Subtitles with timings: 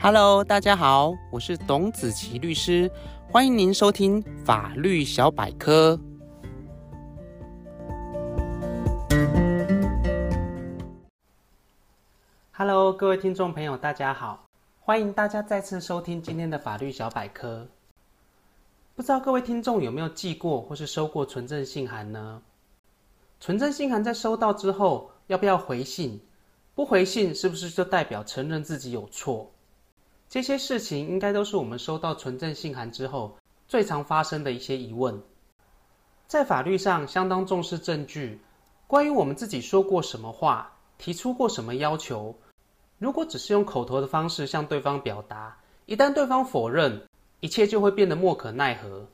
[0.00, 2.88] Hello，大家好，我是董子琪律师，
[3.32, 5.98] 欢迎您收听法律小百科。
[12.52, 14.44] Hello，各位听众朋友，大家好，
[14.78, 17.66] 欢迎大家再次收听今天的法律小百科。
[18.94, 22.40] 不知道各位听众有没有寄过或是收过存证信函呢？
[23.40, 26.20] 存证信函在收到之后，要不要回信？
[26.76, 29.50] 不回信是不是就代表承认自己有错？
[30.28, 35.18] 这些事情应该都是我们收到存证信函之后最常发生的一些疑问。
[36.26, 38.38] 在法律上相当重视证据，
[38.86, 42.34] 关于我们自己说过什么话，提出过什么要求，
[42.98, 47.00] 如果只是用口头的方式向对方表达，一旦对方否认，
[47.40, 49.06] 一切就会变得莫可奈何。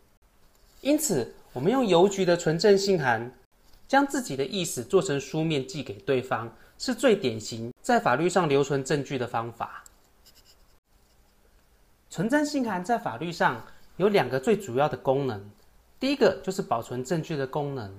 [0.80, 3.32] 因此，我们用邮局的存证信函，
[3.87, 9.85] 将自己的意思做成书面寄给对方，是最典型在法律上留存证据的方法。
[12.15, 13.60] 存证信函在法律上
[13.96, 15.45] 有两个最主要的功能，
[15.98, 17.93] 第一个就是保存证据的功能。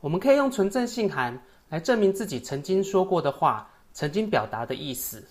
[0.00, 5.22] 我们可以用存证信函来证明自己曾经说过的话，曾经表达的意思，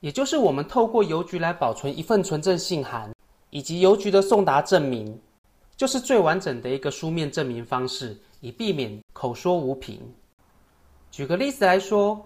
[0.00, 3.14] 也就是我们透过邮局来保存一份存证信函，
[3.50, 5.16] 以及邮局的送达证明，
[5.76, 10.00] 就是最完整的一个书面证明方式，以避免口说无凭。
[11.12, 12.20] 举个例子来说，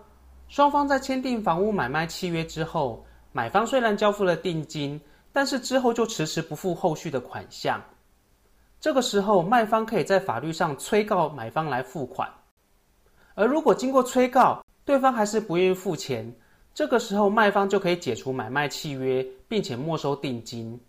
[0.49, 5.01] 双方在签订房屋买卖契约之后，买方虽然交付了定金，
[5.33, 7.83] 但是之后就迟迟不付后续的款项。
[8.81, 12.29] 这个时候，卖方可以在法律上催告买方来付款。
[13.35, 16.35] 而如果经过催告，对方还是不愿意付钱，
[16.75, 20.81] 这个时候卖方就可以解除买卖契约，并且没收定金。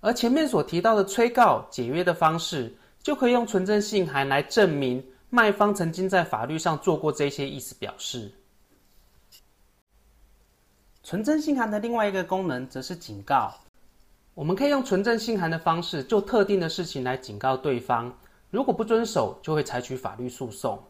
[0.00, 8.32] 而前面所提到的催告解约的方式，就可以用存证信函来证明卖方曾经在法律上做过这些意思表示。
[11.10, 13.52] 存证信函的另外一个功能则是警告。
[14.32, 18.16] 我们可以用存证信函的方式，就特定的事情来警告对方，
[18.48, 20.80] 如果不遵守，就会采取法律诉讼。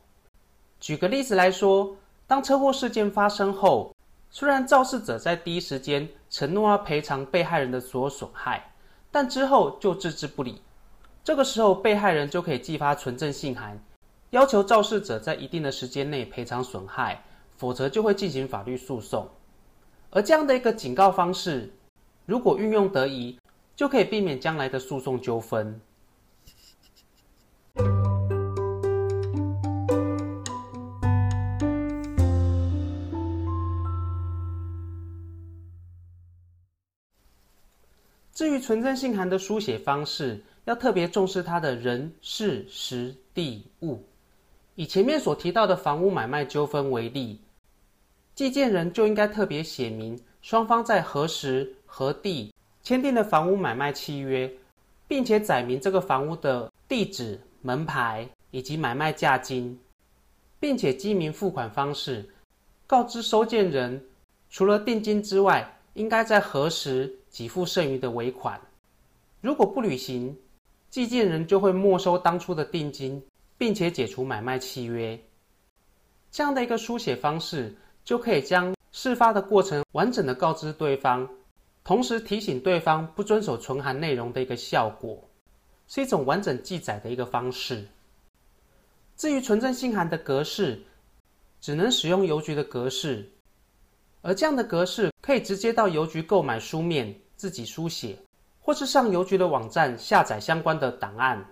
[0.78, 3.96] 举个例子来说，当车祸事件发生后，
[4.28, 8.70] 虽然肇事者在第一时间承诺要赔偿被害人的所有损害，
[9.10, 10.60] 但之后就置之不理。
[11.24, 13.82] 这个时候，被害人就可以寄发存证信函，
[14.32, 17.24] 要求肇事者在一定的时间内赔偿损害，
[17.56, 19.26] 否则就会进行法律诉讼。
[20.12, 21.72] 而这样的一个警告方式，
[22.26, 23.38] 如果运用得宜，
[23.76, 25.80] 就可以避免将来的诉讼纠纷。
[38.32, 44.02] 至于存证信函的书写方式，要特别重视它的人、事、时、地、物。
[44.74, 47.40] 以前面所提到的房屋买卖纠纷为例。
[48.40, 52.50] 寄件人就应该特别写明双方在何时何地
[52.82, 54.50] 签订的房屋买卖契约，
[55.06, 59.78] 并且载明这个房屋的地址、门牌以及买卖价金，
[60.58, 62.26] 并且记明付款方式，
[62.86, 64.02] 告知收件人
[64.48, 68.58] 除了定金之外，应该在何时给付剩余的尾款。
[69.42, 70.34] 如果不履行，
[70.88, 73.22] 寄件人就会没收当初的定金，
[73.58, 75.20] 并且解除买卖契约。
[76.30, 77.76] 这样的一个书写方式。
[78.10, 81.30] 就可以将事发的过程完整的告知对方，
[81.84, 85.16] 同时提醒对方不遵守存函内容的一个效果，
[85.86, 87.86] 是一种完整记载的一个方式。
[89.16, 90.82] 至于存证信函的格式，
[91.60, 93.30] 只能使用邮局的格式，
[94.22, 98.18] 而这样的格式可以直接到邮局购买书面自己书写，
[98.60, 101.48] 或是上邮局的网站下载相关的档案。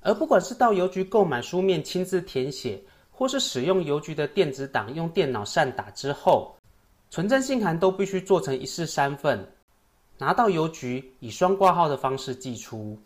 [0.00, 2.82] 而不管是到邮局购买书面亲自填写，
[3.16, 6.52] 或是使用邮局的电子档，用电脑缮打之后，
[7.10, 9.46] 存证信函都必须做成一式三份，
[10.18, 12.98] 拿到邮局以双挂号的方式寄出。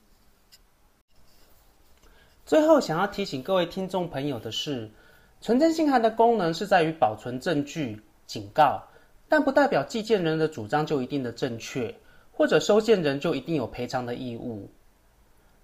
[2.46, 4.90] 最后，想要提醒各位听众朋友的是，
[5.42, 8.82] 存证信函的功能是在于保存证据、警告，
[9.28, 11.94] 但不代表寄件人的主张就一定的正确，
[12.32, 14.66] 或者收件人就一定有赔偿的义务。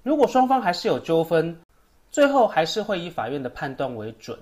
[0.03, 1.59] 如果双方还是有纠纷，
[2.15, 4.39] 最后还是会以法院的判断为准。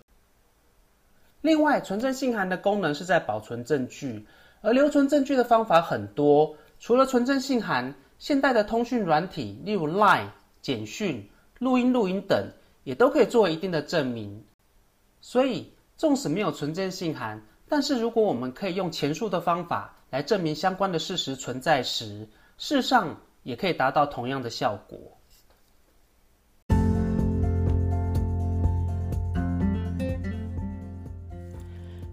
[1.40, 4.26] 另外，存证信函的功能是在保存证据，
[4.60, 6.54] 而留存证据的方法很多。
[6.78, 10.28] 除了存证信函，现代的通讯软体，例如 Line、
[10.60, 11.26] 简讯、
[11.60, 12.46] 录音、录音等，
[12.84, 14.44] 也都可以作为一定的证明。
[15.22, 22.28] 所以，纵使没有存证信函，但是如果我们可以用前述的方法来证明相关的事实存在时，
[22.58, 24.98] 事实上也可以达到同样的效果。